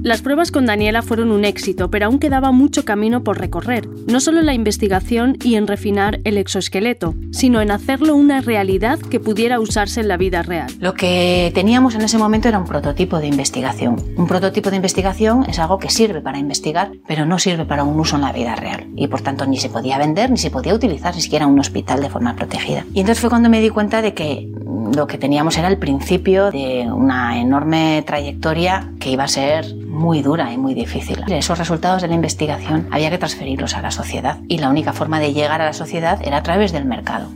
Las 0.09 0.23
pruebas 0.23 0.49
con 0.49 0.65
Daniela 0.65 1.03
fueron 1.03 1.31
un 1.31 1.45
éxito, 1.45 1.91
pero 1.91 2.07
aún 2.07 2.17
quedaba 2.17 2.51
mucho 2.51 2.83
camino 2.83 3.23
por 3.23 3.37
recorrer, 3.37 3.87
no 4.07 4.19
solo 4.19 4.39
en 4.39 4.47
la 4.47 4.55
investigación 4.55 5.37
y 5.43 5.53
en 5.53 5.67
refinar 5.67 6.19
el 6.23 6.39
exoesqueleto, 6.39 7.13
sino 7.31 7.61
en 7.61 7.69
hacerlo 7.69 8.15
una 8.15 8.41
realidad 8.41 8.97
que 8.97 9.19
pudiera 9.19 9.59
usarse 9.59 10.01
en 10.01 10.07
la 10.07 10.17
vida 10.17 10.41
real. 10.41 10.71
Lo 10.79 10.95
que 10.95 11.51
teníamos 11.53 11.93
en 11.93 12.01
ese 12.01 12.17
momento 12.17 12.47
era 12.47 12.57
un 12.57 12.65
prototipo 12.65 13.19
de 13.19 13.27
investigación. 13.27 13.97
Un 14.17 14.25
prototipo 14.25 14.71
de 14.71 14.77
investigación 14.77 15.45
es 15.47 15.59
algo 15.59 15.77
que 15.77 15.91
sirve 15.91 16.21
para 16.21 16.39
investigar, 16.39 16.91
pero 17.07 17.27
no 17.27 17.37
sirve 17.37 17.65
para 17.65 17.83
un 17.83 17.99
uso 17.99 18.15
en 18.15 18.23
la 18.23 18.33
vida 18.33 18.55
real. 18.55 18.87
Y 18.95 19.09
por 19.09 19.21
tanto 19.21 19.45
ni 19.45 19.57
se 19.57 19.69
podía 19.69 19.99
vender 19.99 20.31
ni 20.31 20.39
se 20.39 20.49
podía 20.49 20.73
utilizar 20.73 21.13
ni 21.13 21.21
siquiera 21.21 21.45
en 21.45 21.51
un 21.51 21.59
hospital 21.59 22.01
de 22.01 22.09
forma 22.09 22.35
protegida. 22.35 22.83
Y 22.95 23.01
entonces 23.01 23.21
fue 23.21 23.29
cuando 23.29 23.47
me 23.51 23.61
di 23.61 23.69
cuenta 23.69 24.01
de 24.01 24.15
que 24.15 24.49
lo 24.95 25.07
que 25.07 25.19
teníamos 25.19 25.57
era 25.57 25.67
el 25.67 25.77
principio 25.77 26.49
de 26.49 26.87
una 26.91 27.39
enorme 27.39 28.03
trayectoria 28.07 28.91
que 28.99 29.11
iba 29.11 29.25
a 29.25 29.27
ser 29.27 29.65
muy 29.99 30.21
dura 30.21 30.51
y 30.51 30.57
muy 30.57 30.73
difícil. 30.73 31.23
Esos 31.27 31.59
resultados 31.59 32.01
de 32.01 32.07
la 32.07 32.15
investigación 32.15 32.87
había 32.89 33.11
que 33.11 33.17
transferirlos 33.17 33.75
a 33.75 33.81
la 33.81 33.91
sociedad 33.91 34.39
y 34.47 34.57
la 34.57 34.69
única 34.69 34.93
forma 34.93 35.19
de 35.19 35.33
llegar 35.33 35.61
a 35.61 35.65
la 35.65 35.73
sociedad 35.73 36.19
era 36.25 36.37
a 36.37 36.43
través 36.43 36.71
del 36.71 36.85
mercado. 36.85 37.29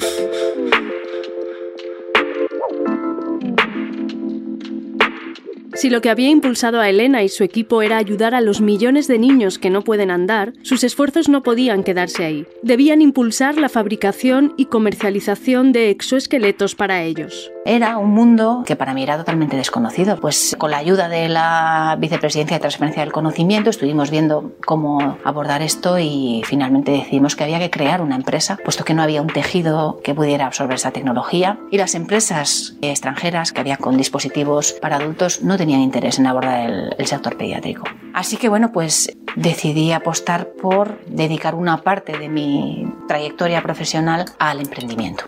Si 5.75 5.89
lo 5.89 6.01
que 6.01 6.09
había 6.09 6.29
impulsado 6.29 6.79
a 6.79 6.87
Elena 6.87 7.23
y 7.23 7.29
su 7.29 7.43
equipo 7.43 7.81
era 7.81 7.97
ayudar 7.97 8.33
a 8.35 8.41
los 8.41 8.61
millones 8.61 9.07
de 9.07 9.19
niños 9.19 9.59
que 9.59 9.69
no 9.69 9.81
pueden 9.81 10.11
andar, 10.11 10.53
sus 10.61 10.83
esfuerzos 10.83 11.27
no 11.27 11.43
podían 11.43 11.83
quedarse 11.83 12.23
ahí. 12.23 12.45
Debían 12.61 13.01
impulsar 13.01 13.57
la 13.57 13.67
fabricación 13.67 14.53
y 14.55 14.65
comercialización 14.65 15.73
de 15.73 15.89
exoesqueletos 15.89 16.75
para 16.75 17.03
ellos. 17.03 17.52
Era 17.65 17.97
un 17.97 18.11
mundo 18.11 18.63
que 18.65 18.75
para 18.75 18.93
mí 18.93 19.03
era 19.03 19.17
totalmente 19.17 19.55
desconocido. 19.55 20.19
Pues 20.19 20.55
con 20.57 20.71
la 20.71 20.77
ayuda 20.77 21.07
de 21.07 21.29
la 21.29 21.95
Vicepresidencia 21.97 22.57
de 22.57 22.61
Transferencia 22.61 23.01
del 23.03 23.13
Conocimiento 23.13 23.69
estuvimos 23.69 24.11
viendo 24.11 24.51
cómo 24.65 25.17
abordar 25.23 25.61
esto 25.61 25.97
y 25.97 26.41
finalmente 26.45 26.91
decidimos 26.91 27.37
que 27.37 27.45
había 27.45 27.59
que 27.59 27.69
crear 27.69 28.01
una 28.01 28.15
empresa, 28.15 28.59
puesto 28.65 28.83
que 28.83 28.93
no 28.93 29.01
había 29.01 29.21
un 29.21 29.29
tejido 29.29 30.01
que 30.03 30.13
pudiera 30.13 30.45
absorber 30.45 30.75
esa 30.75 30.91
tecnología 30.91 31.57
y 31.71 31.77
las 31.77 31.95
empresas 31.95 32.75
extranjeras 32.81 33.53
que 33.53 33.61
había 33.61 33.77
con 33.77 33.95
dispositivos 33.95 34.73
para 34.73 34.97
adultos 34.97 35.41
no 35.41 35.57
tenían 35.57 35.79
interés 35.79 36.19
en 36.19 36.27
abordar 36.27 36.69
el, 36.69 36.95
el 36.97 37.07
sector 37.07 37.37
pediátrico. 37.37 37.85
Así 38.13 38.35
que 38.35 38.49
bueno, 38.49 38.73
pues 38.73 39.15
decidí 39.37 39.93
apostar 39.93 40.49
por 40.49 41.03
dedicar 41.05 41.55
una 41.55 41.77
parte 41.77 42.17
de 42.17 42.27
mi 42.27 42.91
trayectoria 43.07 43.61
profesional 43.63 44.25
al 44.37 44.59
emprendimiento. 44.59 45.25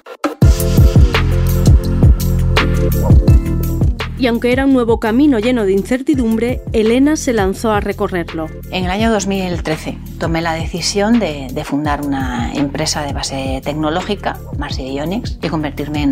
Y 4.18 4.28
aunque 4.28 4.54
era 4.54 4.66
un 4.66 4.74
nuevo 4.74 5.00
camino 5.00 5.40
lleno 5.40 5.66
de 5.66 5.74
incertidumbre, 5.74 6.62
Elena 6.72 7.18
se 7.18 7.34
lanzó 7.34 7.74
a 7.74 7.82
recorrerlo. 7.82 8.48
En 8.72 8.86
el 8.86 8.92
año 8.92 9.12
2013 9.12 9.98
tomé 10.20 10.42
la 10.42 10.54
decisión 10.54 11.20
de, 11.20 11.64
fundar 11.66 12.02
una 12.02 12.54
empresa 12.54 13.04
de 13.04 13.14
base 13.14 13.62
tecnológica, 13.64 14.40
Marcy 14.58 14.94
Ionics, 14.94 15.38
y 15.42 15.50
convertirme 15.50 16.04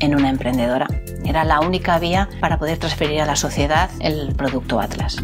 en 0.00 0.14
una 0.14 0.28
emprendedora. 0.28 0.86
Era 1.24 1.44
la 1.44 1.60
única 1.60 1.98
vía 1.98 2.28
para 2.40 2.58
poder 2.58 2.78
transferir 2.78 3.22
a 3.22 3.26
la 3.26 3.36
sociedad 3.36 3.90
el 4.00 4.34
producto 4.34 4.78
Atlas. 4.78 5.16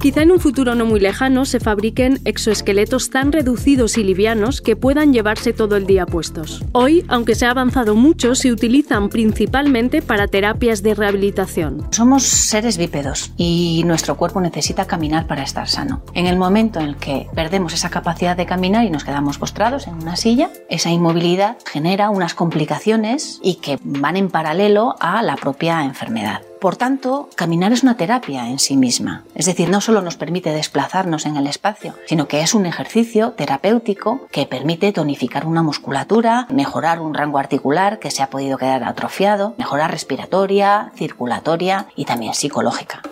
Quizá 0.00 0.22
en 0.22 0.30
un 0.30 0.38
futuro 0.38 0.76
no 0.76 0.86
muy 0.86 1.00
lejano 1.00 1.44
se 1.44 1.58
fabriquen 1.58 2.20
exoesqueletos 2.24 3.10
tan 3.10 3.32
reducidos 3.32 3.98
y 3.98 4.04
livianos 4.04 4.60
que 4.60 4.76
puedan 4.76 5.12
llevarse 5.12 5.52
todo 5.52 5.74
el 5.76 5.86
día 5.86 6.06
puestos. 6.06 6.62
Hoy, 6.70 7.04
aunque 7.08 7.34
se 7.34 7.46
ha 7.46 7.50
avanzado 7.50 7.96
mucho, 7.96 8.36
se 8.36 8.52
utilizan 8.52 9.08
principalmente 9.08 10.00
para 10.00 10.28
terapias 10.28 10.84
de 10.84 10.94
rehabilitación. 10.94 11.88
Somos 11.90 12.22
seres 12.22 12.78
bípedos 12.78 13.32
y 13.36 13.82
nuestro 13.86 14.16
cuerpo 14.16 14.40
necesita 14.40 14.86
caminar 14.86 15.26
para 15.26 15.42
estar 15.42 15.68
sano. 15.68 16.02
En 16.14 16.26
el 16.26 16.36
momento 16.36 16.78
en 16.78 16.86
el 16.86 16.96
que 16.96 17.26
perdemos 17.34 17.74
esa 17.74 17.90
capacidad 17.90 18.36
de 18.36 18.46
caminar 18.46 18.84
y 18.84 18.90
nos 18.90 19.02
quedamos 19.02 19.38
postrados 19.38 19.88
en 19.88 19.94
una 19.94 20.14
silla, 20.14 20.50
esa 20.70 20.90
inmovilidad 20.90 21.58
genera 21.66 22.10
unas 22.10 22.34
complicaciones 22.34 23.40
y 23.42 23.56
que 23.56 23.78
van 23.82 24.16
en 24.16 24.30
paralelo 24.30 24.94
a 25.00 25.22
la 25.22 25.34
propia 25.34 25.82
enfermedad. 25.82 26.42
Por 26.60 26.76
tanto, 26.76 27.28
caminar 27.36 27.72
es 27.72 27.84
una 27.84 27.96
terapia 27.96 28.48
en 28.48 28.58
sí 28.58 28.76
misma. 28.76 29.22
Es 29.36 29.46
decir, 29.46 29.70
no 29.70 29.80
solo 29.80 30.02
nos 30.02 30.16
permite 30.16 30.50
desplazarnos 30.50 31.24
en 31.24 31.36
el 31.36 31.46
espacio, 31.46 31.94
sino 32.06 32.26
que 32.26 32.40
es 32.40 32.52
un 32.52 32.66
ejercicio 32.66 33.32
terapéutico 33.32 34.26
que 34.32 34.46
permite 34.46 34.92
tonificar 34.92 35.46
una 35.46 35.62
musculatura, 35.62 36.48
mejorar 36.50 37.00
un 37.00 37.14
rango 37.14 37.38
articular 37.38 38.00
que 38.00 38.10
se 38.10 38.22
ha 38.22 38.30
podido 38.30 38.58
quedar 38.58 38.82
atrofiado, 38.82 39.54
mejorar 39.56 39.92
respiratoria, 39.92 40.90
circulatoria 40.96 41.86
y 41.94 42.06
también 42.06 42.34
psicológica. 42.34 43.02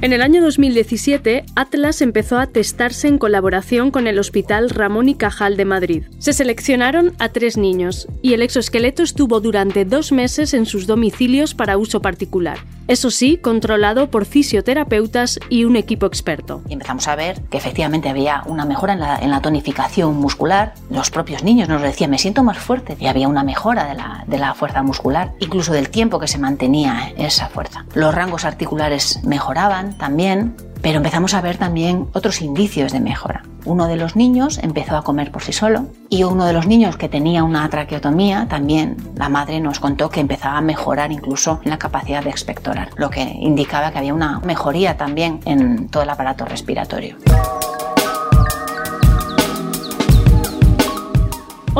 En 0.00 0.12
el 0.12 0.22
año 0.22 0.40
2017, 0.40 1.44
Atlas 1.56 2.02
empezó 2.02 2.38
a 2.38 2.46
testarse 2.46 3.08
en 3.08 3.18
colaboración 3.18 3.90
con 3.90 4.06
el 4.06 4.20
Hospital 4.20 4.70
Ramón 4.70 5.08
y 5.08 5.16
Cajal 5.16 5.56
de 5.56 5.64
Madrid. 5.64 6.04
Se 6.18 6.32
seleccionaron 6.32 7.14
a 7.18 7.30
tres 7.30 7.56
niños 7.56 8.06
y 8.22 8.34
el 8.34 8.42
exoesqueleto 8.42 9.02
estuvo 9.02 9.40
durante 9.40 9.84
dos 9.84 10.12
meses 10.12 10.54
en 10.54 10.66
sus 10.66 10.86
domicilios 10.86 11.52
para 11.52 11.78
uso 11.78 12.00
particular. 12.00 12.58
Eso 12.88 13.10
sí, 13.10 13.36
controlado 13.36 14.10
por 14.10 14.24
fisioterapeutas 14.24 15.38
y 15.50 15.64
un 15.64 15.76
equipo 15.76 16.06
experto. 16.06 16.62
Y 16.68 16.72
empezamos 16.72 17.06
a 17.06 17.16
ver 17.16 17.42
que 17.50 17.58
efectivamente 17.58 18.08
había 18.08 18.42
una 18.46 18.64
mejora 18.64 18.94
en 19.20 19.30
la, 19.30 19.40
tonificación 19.42 20.16
muscular. 20.16 20.72
Los 20.90 21.10
propios 21.10 21.44
niños 21.44 21.68
nos 21.68 21.82
decían, 21.82 22.10
me 22.10 22.18
siento 22.18 22.42
más 22.42 22.58
fuerte. 22.58 22.96
Y 22.98 23.06
había 23.06 23.28
una 23.28 23.44
mejora 23.44 24.24
de 24.26 24.38
la 24.38 24.54
fuerza 24.54 24.82
muscular, 24.82 25.34
incluso 25.38 25.74
del 25.74 25.90
tiempo 25.90 26.18
que 26.18 26.28
se 26.28 26.38
mantenía 26.38 27.12
esa 27.18 27.48
fuerza. 27.48 27.84
Los 27.94 28.14
rangos 28.14 28.46
articulares 28.46 29.20
mejoraban 29.22 29.98
también, 29.98 30.56
pero 30.80 30.96
empezamos 30.96 31.34
a 31.34 31.42
ver 31.42 31.58
también 31.58 32.08
otros 32.14 32.40
indicios 32.40 32.92
de 32.92 33.00
mejora. 33.00 33.42
Uno 33.68 33.86
de 33.86 33.96
los 33.96 34.16
niños 34.16 34.58
empezó 34.62 34.96
a 34.96 35.04
comer 35.04 35.30
por 35.30 35.42
sí 35.42 35.52
solo 35.52 35.88
y 36.08 36.22
uno 36.22 36.46
de 36.46 36.54
los 36.54 36.66
niños 36.66 36.96
que 36.96 37.10
tenía 37.10 37.44
una 37.44 37.68
traqueotomía 37.68 38.46
también 38.48 38.96
la 39.14 39.28
madre 39.28 39.60
nos 39.60 39.78
contó 39.78 40.08
que 40.08 40.20
empezaba 40.20 40.56
a 40.56 40.62
mejorar 40.62 41.12
incluso 41.12 41.60
en 41.64 41.70
la 41.70 41.78
capacidad 41.78 42.24
de 42.24 42.30
expectorar, 42.30 42.88
lo 42.96 43.10
que 43.10 43.20
indicaba 43.20 43.92
que 43.92 43.98
había 43.98 44.14
una 44.14 44.40
mejoría 44.40 44.96
también 44.96 45.40
en 45.44 45.90
todo 45.90 46.02
el 46.02 46.08
aparato 46.08 46.46
respiratorio. 46.46 47.18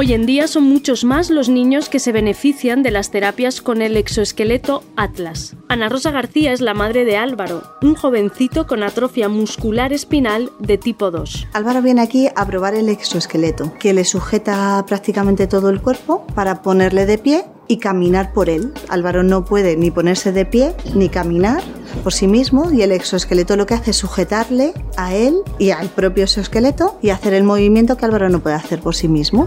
Hoy 0.01 0.13
en 0.13 0.27
día 0.27 0.47
son 0.47 0.63
muchos 0.63 1.03
más 1.03 1.29
los 1.29 1.49
niños 1.49 1.89
que 1.89 1.99
se 1.99 2.13
benefician 2.13 2.85
de 2.85 2.93
las 2.93 3.11
terapias 3.11 3.61
con 3.61 3.83
el 3.83 3.97
exoesqueleto 3.97 4.85
Atlas. 4.95 5.57
Ana 5.67 5.89
Rosa 5.89 6.13
García 6.13 6.53
es 6.53 6.61
la 6.61 6.73
madre 6.73 7.05
de 7.05 7.17
Álvaro, 7.17 7.65
un 7.83 7.97
jovencito 7.97 8.69
con 8.69 8.85
atrofia 8.85 9.29
muscular 9.29 9.93
espinal 9.93 10.53
de 10.61 10.79
tipo 10.79 11.11
2. 11.11 11.49
Álvaro 11.53 11.83
viene 11.83 12.03
aquí 12.03 12.29
a 12.37 12.47
probar 12.47 12.77
el 12.77 12.89
exoesqueleto, 12.89 13.75
que 13.81 13.93
le 13.93 14.05
sujeta 14.05 14.85
prácticamente 14.87 15.49
todo 15.49 15.69
el 15.69 15.83
cuerpo 15.83 16.25
para 16.33 16.63
ponerle 16.63 17.05
de 17.05 17.19
pie 17.19 17.45
y 17.69 17.79
caminar 17.79 18.33
por 18.33 18.49
él. 18.49 18.73
Álvaro 18.89 19.23
no 19.23 19.45
puede 19.45 19.77
ni 19.77 19.91
ponerse 19.91 20.33
de 20.33 20.45
pie 20.45 20.75
ni 20.95 21.09
caminar 21.09 21.63
por 22.03 22.13
sí 22.13 22.27
mismo 22.27 22.71
y 22.73 22.83
el 22.83 22.93
exoesqueleto 22.93 23.57
lo 23.57 23.67
que 23.67 23.75
hace 23.75 23.91
es 23.91 23.97
sujetarle 23.97 24.73
a 24.97 25.15
él 25.15 25.37
y 25.59 25.71
al 25.71 25.89
propio 25.89 26.25
exoesqueleto 26.25 26.99
y 27.03 27.11
hacer 27.11 27.35
el 27.35 27.45
movimiento 27.45 27.97
que 27.97 28.05
Álvaro 28.05 28.29
no 28.29 28.41
puede 28.41 28.57
hacer 28.57 28.81
por 28.81 28.95
sí 28.95 29.09
mismo. 29.09 29.47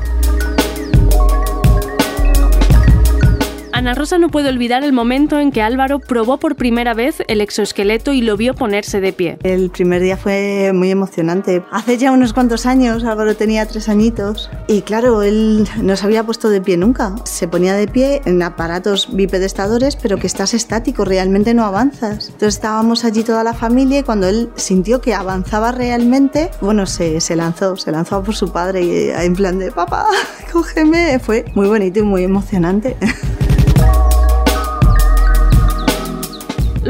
Ana 3.82 3.96
Rosa 3.96 4.20
no 4.20 4.30
puede 4.30 4.48
olvidar 4.48 4.84
el 4.84 4.94
momento 4.94 5.40
en 5.40 5.52
que 5.52 5.64
Álvaro 5.64 5.98
probó 5.98 6.38
por 6.38 6.56
primera 6.56 6.94
vez 6.94 7.24
el 7.28 7.42
exoesqueleto 7.42 8.14
y 8.14 8.22
lo 8.22 8.38
vio 8.38 8.54
ponerse 8.54 9.02
de 9.02 9.12
pie. 9.12 9.40
El 9.42 9.72
primer 9.72 10.04
día 10.04 10.18
fue 10.18 10.72
muy 10.72 10.92
emocionante. 10.92 11.64
Hace 11.72 11.98
ya 11.98 12.12
unos 12.12 12.32
cuantos 12.32 12.68
años, 12.68 13.04
Álvaro 13.04 13.36
tenía 13.36 13.66
tres 13.66 13.90
añitos 13.90 14.52
y 14.68 14.84
claro, 14.84 15.24
él 15.24 15.68
no 15.82 15.96
se 15.96 16.06
había 16.06 16.24
puesto 16.24 16.52
de 16.52 16.62
pie 16.62 16.78
nunca. 16.78 17.16
Se 17.24 17.48
ponía 17.48 17.74
de 17.74 17.88
pie 17.88 18.22
en 18.26 18.44
aparatos 18.44 19.16
bipedestadores, 19.16 19.96
pero 19.96 20.18
que 20.18 20.28
estás 20.28 20.54
estático, 20.54 21.04
realmente 21.04 21.56
no 21.56 21.66
avanzas. 21.66 22.28
Entonces 22.28 22.54
estábamos 22.54 23.04
allí 23.04 23.24
toda 23.24 23.44
la 23.44 23.56
familia 23.56 23.98
y 23.98 24.04
cuando 24.04 24.28
él 24.28 24.52
sintió 24.58 25.02
que 25.02 25.16
avanzaba 25.16 25.72
realmente, 25.72 26.52
bueno, 26.62 26.86
se, 26.86 27.20
se 27.20 27.36
lanzó, 27.36 27.76
se 27.78 27.92
lanzó 27.92 28.22
por 28.22 28.36
su 28.36 28.52
padre 28.52 28.84
y 28.84 28.92
eh, 28.92 29.24
en 29.24 29.34
plan 29.34 29.58
de, 29.58 29.72
papá, 29.72 30.06
cógeme. 30.54 31.18
Fue 31.18 31.46
muy 31.56 31.68
bonito 31.68 31.98
y 31.98 32.04
muy 32.04 32.24
emocionante. 32.24 32.96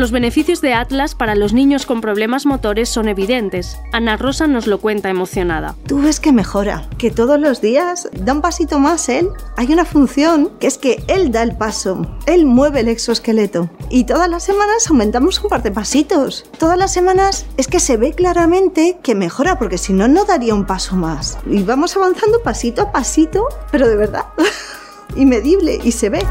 Los 0.01 0.09
beneficios 0.09 0.61
de 0.61 0.73
Atlas 0.73 1.13
para 1.13 1.35
los 1.35 1.53
niños 1.53 1.85
con 1.85 2.01
problemas 2.01 2.47
motores 2.47 2.89
son 2.89 3.07
evidentes. 3.07 3.77
Ana 3.91 4.17
Rosa 4.17 4.47
nos 4.47 4.65
lo 4.65 4.79
cuenta 4.79 5.11
emocionada. 5.11 5.75
Tú 5.85 6.01
ves 6.01 6.19
que 6.19 6.31
mejora, 6.31 6.89
que 6.97 7.11
todos 7.11 7.39
los 7.39 7.61
días 7.61 8.09
da 8.11 8.33
un 8.33 8.41
pasito 8.41 8.79
más 8.79 9.09
él. 9.09 9.29
Hay 9.57 9.71
una 9.71 9.85
función 9.85 10.53
que 10.59 10.65
es 10.65 10.79
que 10.79 11.03
él 11.07 11.31
da 11.31 11.43
el 11.43 11.55
paso, 11.55 12.17
él 12.25 12.47
mueve 12.47 12.79
el 12.79 12.87
exoesqueleto 12.87 13.69
y 13.91 14.05
todas 14.05 14.27
las 14.27 14.41
semanas 14.41 14.89
aumentamos 14.89 15.39
un 15.43 15.51
par 15.51 15.61
de 15.61 15.69
pasitos. 15.69 16.45
Todas 16.57 16.79
las 16.79 16.91
semanas 16.91 17.45
es 17.57 17.67
que 17.67 17.79
se 17.79 17.97
ve 17.97 18.13
claramente 18.13 18.97
que 19.03 19.13
mejora 19.13 19.59
porque 19.59 19.77
si 19.77 19.93
no, 19.93 20.07
no 20.07 20.25
daría 20.25 20.55
un 20.55 20.65
paso 20.65 20.95
más. 20.95 21.37
Y 21.45 21.61
vamos 21.61 21.95
avanzando 21.95 22.41
pasito 22.41 22.81
a 22.81 22.91
pasito, 22.91 23.45
pero 23.71 23.87
de 23.87 23.97
verdad. 23.97 24.25
y 25.15 25.27
medible 25.27 25.79
y 25.83 25.91
se 25.91 26.09
ve. 26.09 26.25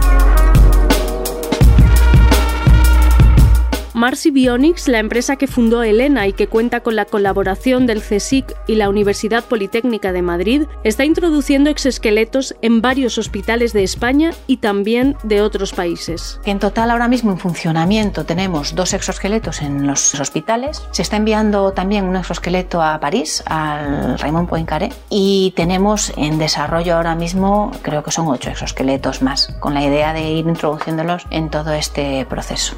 Marcy 4.01 4.31
Bionics, 4.31 4.89
la 4.89 4.99
empresa 4.99 5.37
que 5.37 5.47
fundó 5.47 5.83
Elena 5.83 6.27
y 6.27 6.33
que 6.33 6.47
cuenta 6.47 6.81
con 6.81 6.97
la 6.97 7.05
colaboración 7.05 7.87
del 7.87 8.01
CSIC 8.01 8.47
y 8.67 8.77
la 8.77 8.89
Universidad 8.89 9.45
Politécnica 9.45 10.11
de 10.11 10.23
Madrid, 10.23 10.63
está 10.85 11.05
introduciendo 11.05 11.69
exoesqueletos 11.69 12.55
en 12.63 12.81
varios 12.81 13.19
hospitales 13.19 13.75
de 13.75 13.83
España 13.83 14.31
y 14.47 14.57
también 14.57 15.19
de 15.23 15.43
otros 15.43 15.75
países. 15.75 16.41
En 16.47 16.59
total 16.59 16.91
ahora 16.91 17.09
mismo 17.09 17.31
en 17.31 17.39
funcionamiento 17.39 18.25
tenemos 18.25 18.75
dos 18.75 18.95
exoesqueletos 18.95 19.61
en 19.61 19.87
los 19.87 20.19
hospitales. 20.19 20.83
Se 20.93 21.03
está 21.03 21.19
enviando 21.19 21.73
también 21.73 22.07
un 22.07 22.17
exoesqueleto 22.17 22.81
a 22.81 22.99
París, 23.01 23.43
al 23.45 24.19
Raymond 24.19 24.49
Poincaré, 24.49 24.95
y 25.11 25.53
tenemos 25.55 26.11
en 26.17 26.39
desarrollo 26.39 26.97
ahora 26.97 27.17
mismo 27.17 27.71
creo 27.83 28.03
que 28.03 28.13
son 28.13 28.29
ocho 28.29 28.49
exoesqueletos 28.49 29.21
más, 29.21 29.55
con 29.61 29.75
la 29.75 29.85
idea 29.85 30.15
de 30.15 30.23
ir 30.23 30.47
introduciéndolos 30.47 31.27
en 31.29 31.51
todo 31.51 31.75
este 31.75 32.25
proceso. 32.25 32.75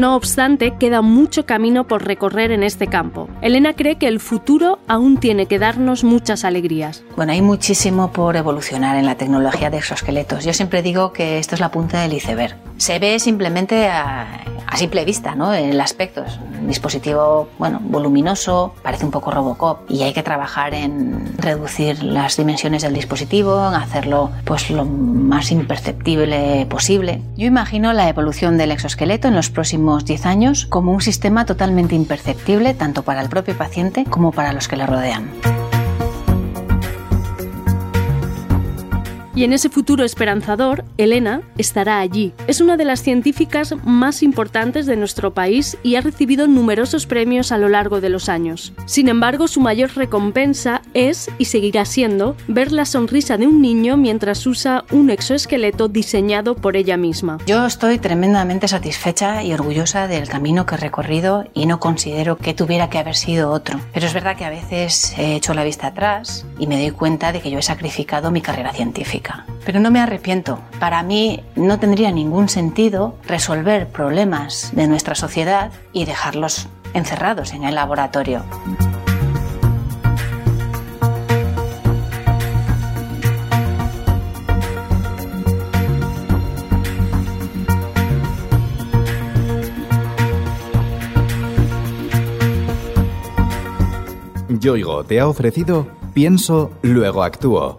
No 0.00 0.16
obstante, 0.16 0.76
queda 0.78 1.02
mucho 1.02 1.44
camino 1.44 1.86
por 1.86 2.06
recorrer 2.06 2.52
en 2.52 2.62
este 2.62 2.86
campo. 2.86 3.28
Elena 3.42 3.74
cree 3.74 3.96
que 3.96 4.08
el 4.08 4.18
futuro 4.18 4.78
aún 4.88 5.18
tiene 5.18 5.44
que 5.44 5.58
darnos 5.58 6.04
muchas 6.04 6.46
alegrías. 6.46 7.04
Bueno, 7.16 7.32
hay 7.32 7.42
muchísimo 7.42 8.10
por 8.10 8.34
evolucionar 8.36 8.96
en 8.96 9.04
la 9.04 9.16
tecnología 9.16 9.68
de 9.68 9.76
exoesqueletos. 9.76 10.42
Yo 10.42 10.54
siempre 10.54 10.80
digo 10.80 11.12
que 11.12 11.38
esto 11.38 11.54
es 11.54 11.60
la 11.60 11.70
punta 11.70 12.00
del 12.00 12.14
iceberg. 12.14 12.56
Se 12.80 12.98
ve 12.98 13.18
simplemente 13.18 13.88
a, 13.88 14.46
simple 14.74 15.04
vista, 15.04 15.34
¿no? 15.34 15.52
El 15.52 15.78
aspecto 15.82 16.24
es 16.24 16.38
un 16.38 16.66
dispositivo, 16.66 17.50
bueno, 17.58 17.78
voluminoso, 17.82 18.72
parece 18.82 19.04
un 19.04 19.10
poco 19.10 19.30
Robocop 19.30 19.80
y 19.90 20.02
hay 20.04 20.14
que 20.14 20.22
trabajar 20.22 20.72
en 20.72 21.36
reducir 21.36 22.02
las 22.02 22.38
dimensiones 22.38 22.80
del 22.80 22.94
dispositivo, 22.94 23.68
en 23.68 23.74
hacerlo 23.74 24.30
pues 24.46 24.70
lo 24.70 24.86
más 24.86 25.52
imperceptible 25.52 26.64
posible. 26.70 27.20
Yo 27.36 27.46
imagino 27.46 27.92
la 27.92 28.08
evolución 28.08 28.56
del 28.56 28.72
exoesqueleto 28.72 29.28
en 29.28 29.34
los 29.34 29.50
próximos 29.50 30.06
10 30.06 30.24
años 30.24 30.64
como 30.64 30.92
un 30.92 31.02
sistema 31.02 31.44
totalmente 31.44 31.94
imperceptible 31.94 32.72
tanto 32.72 33.02
para 33.02 33.20
el 33.20 33.28
propio 33.28 33.58
paciente 33.58 34.06
como 34.06 34.32
para 34.32 34.54
los 34.54 34.68
que 34.68 34.76
le 34.76 34.86
rodean. 34.86 35.28
Y 39.34 39.44
en 39.44 39.52
ese 39.52 39.68
futuro 39.68 40.04
esperanzador, 40.04 40.84
Elena 40.96 41.42
estará 41.56 42.00
allí. 42.00 42.32
Es 42.46 42.60
una 42.60 42.76
de 42.76 42.84
las 42.84 43.02
científicas 43.02 43.74
más 43.84 44.22
importantes 44.22 44.86
de 44.86 44.96
nuestro 44.96 45.32
país 45.32 45.76
y 45.82 45.96
ha 45.96 46.00
recibido 46.00 46.46
numerosos 46.46 47.06
premios 47.06 47.52
a 47.52 47.58
lo 47.58 47.68
largo 47.68 48.00
de 48.00 48.08
los 48.08 48.28
años. 48.28 48.72
Sin 48.86 49.08
embargo, 49.08 49.46
su 49.48 49.60
mayor 49.60 49.94
recompensa 49.94 50.82
es, 50.94 51.30
y 51.38 51.44
seguirá 51.44 51.84
siendo, 51.84 52.36
ver 52.48 52.72
la 52.72 52.84
sonrisa 52.84 53.36
de 53.36 53.46
un 53.46 53.62
niño 53.62 53.96
mientras 53.96 54.46
usa 54.46 54.84
un 54.90 55.10
exoesqueleto 55.10 55.88
diseñado 55.88 56.56
por 56.56 56.76
ella 56.76 56.96
misma. 56.96 57.38
Yo 57.46 57.64
estoy 57.66 57.98
tremendamente 57.98 58.66
satisfecha 58.68 59.42
y 59.44 59.52
orgullosa 59.52 60.08
del 60.08 60.28
camino 60.28 60.66
que 60.66 60.74
he 60.74 60.78
recorrido 60.78 61.46
y 61.54 61.66
no 61.66 61.78
considero 61.78 62.36
que 62.36 62.54
tuviera 62.54 62.90
que 62.90 62.98
haber 62.98 63.14
sido 63.14 63.50
otro. 63.50 63.80
Pero 63.92 64.06
es 64.06 64.14
verdad 64.14 64.36
que 64.36 64.44
a 64.44 64.50
veces 64.50 65.14
he 65.18 65.36
hecho 65.36 65.54
la 65.54 65.64
vista 65.64 65.88
atrás 65.88 66.46
y 66.58 66.66
me 66.66 66.80
doy 66.80 66.90
cuenta 66.90 67.32
de 67.32 67.40
que 67.40 67.50
yo 67.50 67.58
he 67.58 67.62
sacrificado 67.62 68.30
mi 68.30 68.40
carrera 68.40 68.72
científica. 68.72 69.19
Pero 69.64 69.80
no 69.80 69.90
me 69.90 70.00
arrepiento. 70.00 70.60
Para 70.78 71.02
mí 71.02 71.42
no 71.56 71.78
tendría 71.78 72.10
ningún 72.10 72.48
sentido 72.48 73.16
resolver 73.26 73.88
problemas 73.88 74.70
de 74.74 74.88
nuestra 74.88 75.14
sociedad 75.14 75.70
y 75.92 76.04
dejarlos 76.04 76.68
encerrados 76.94 77.52
en 77.52 77.64
el 77.64 77.74
laboratorio. 77.74 78.44
Yoigo 94.48 95.04
te 95.04 95.20
ha 95.20 95.26
ofrecido 95.26 95.86
Pienso, 96.12 96.72
luego 96.82 97.22
actúo. 97.22 97.78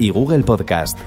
y 0.00 0.10
Google 0.10 0.42
Podcast. 0.42 0.98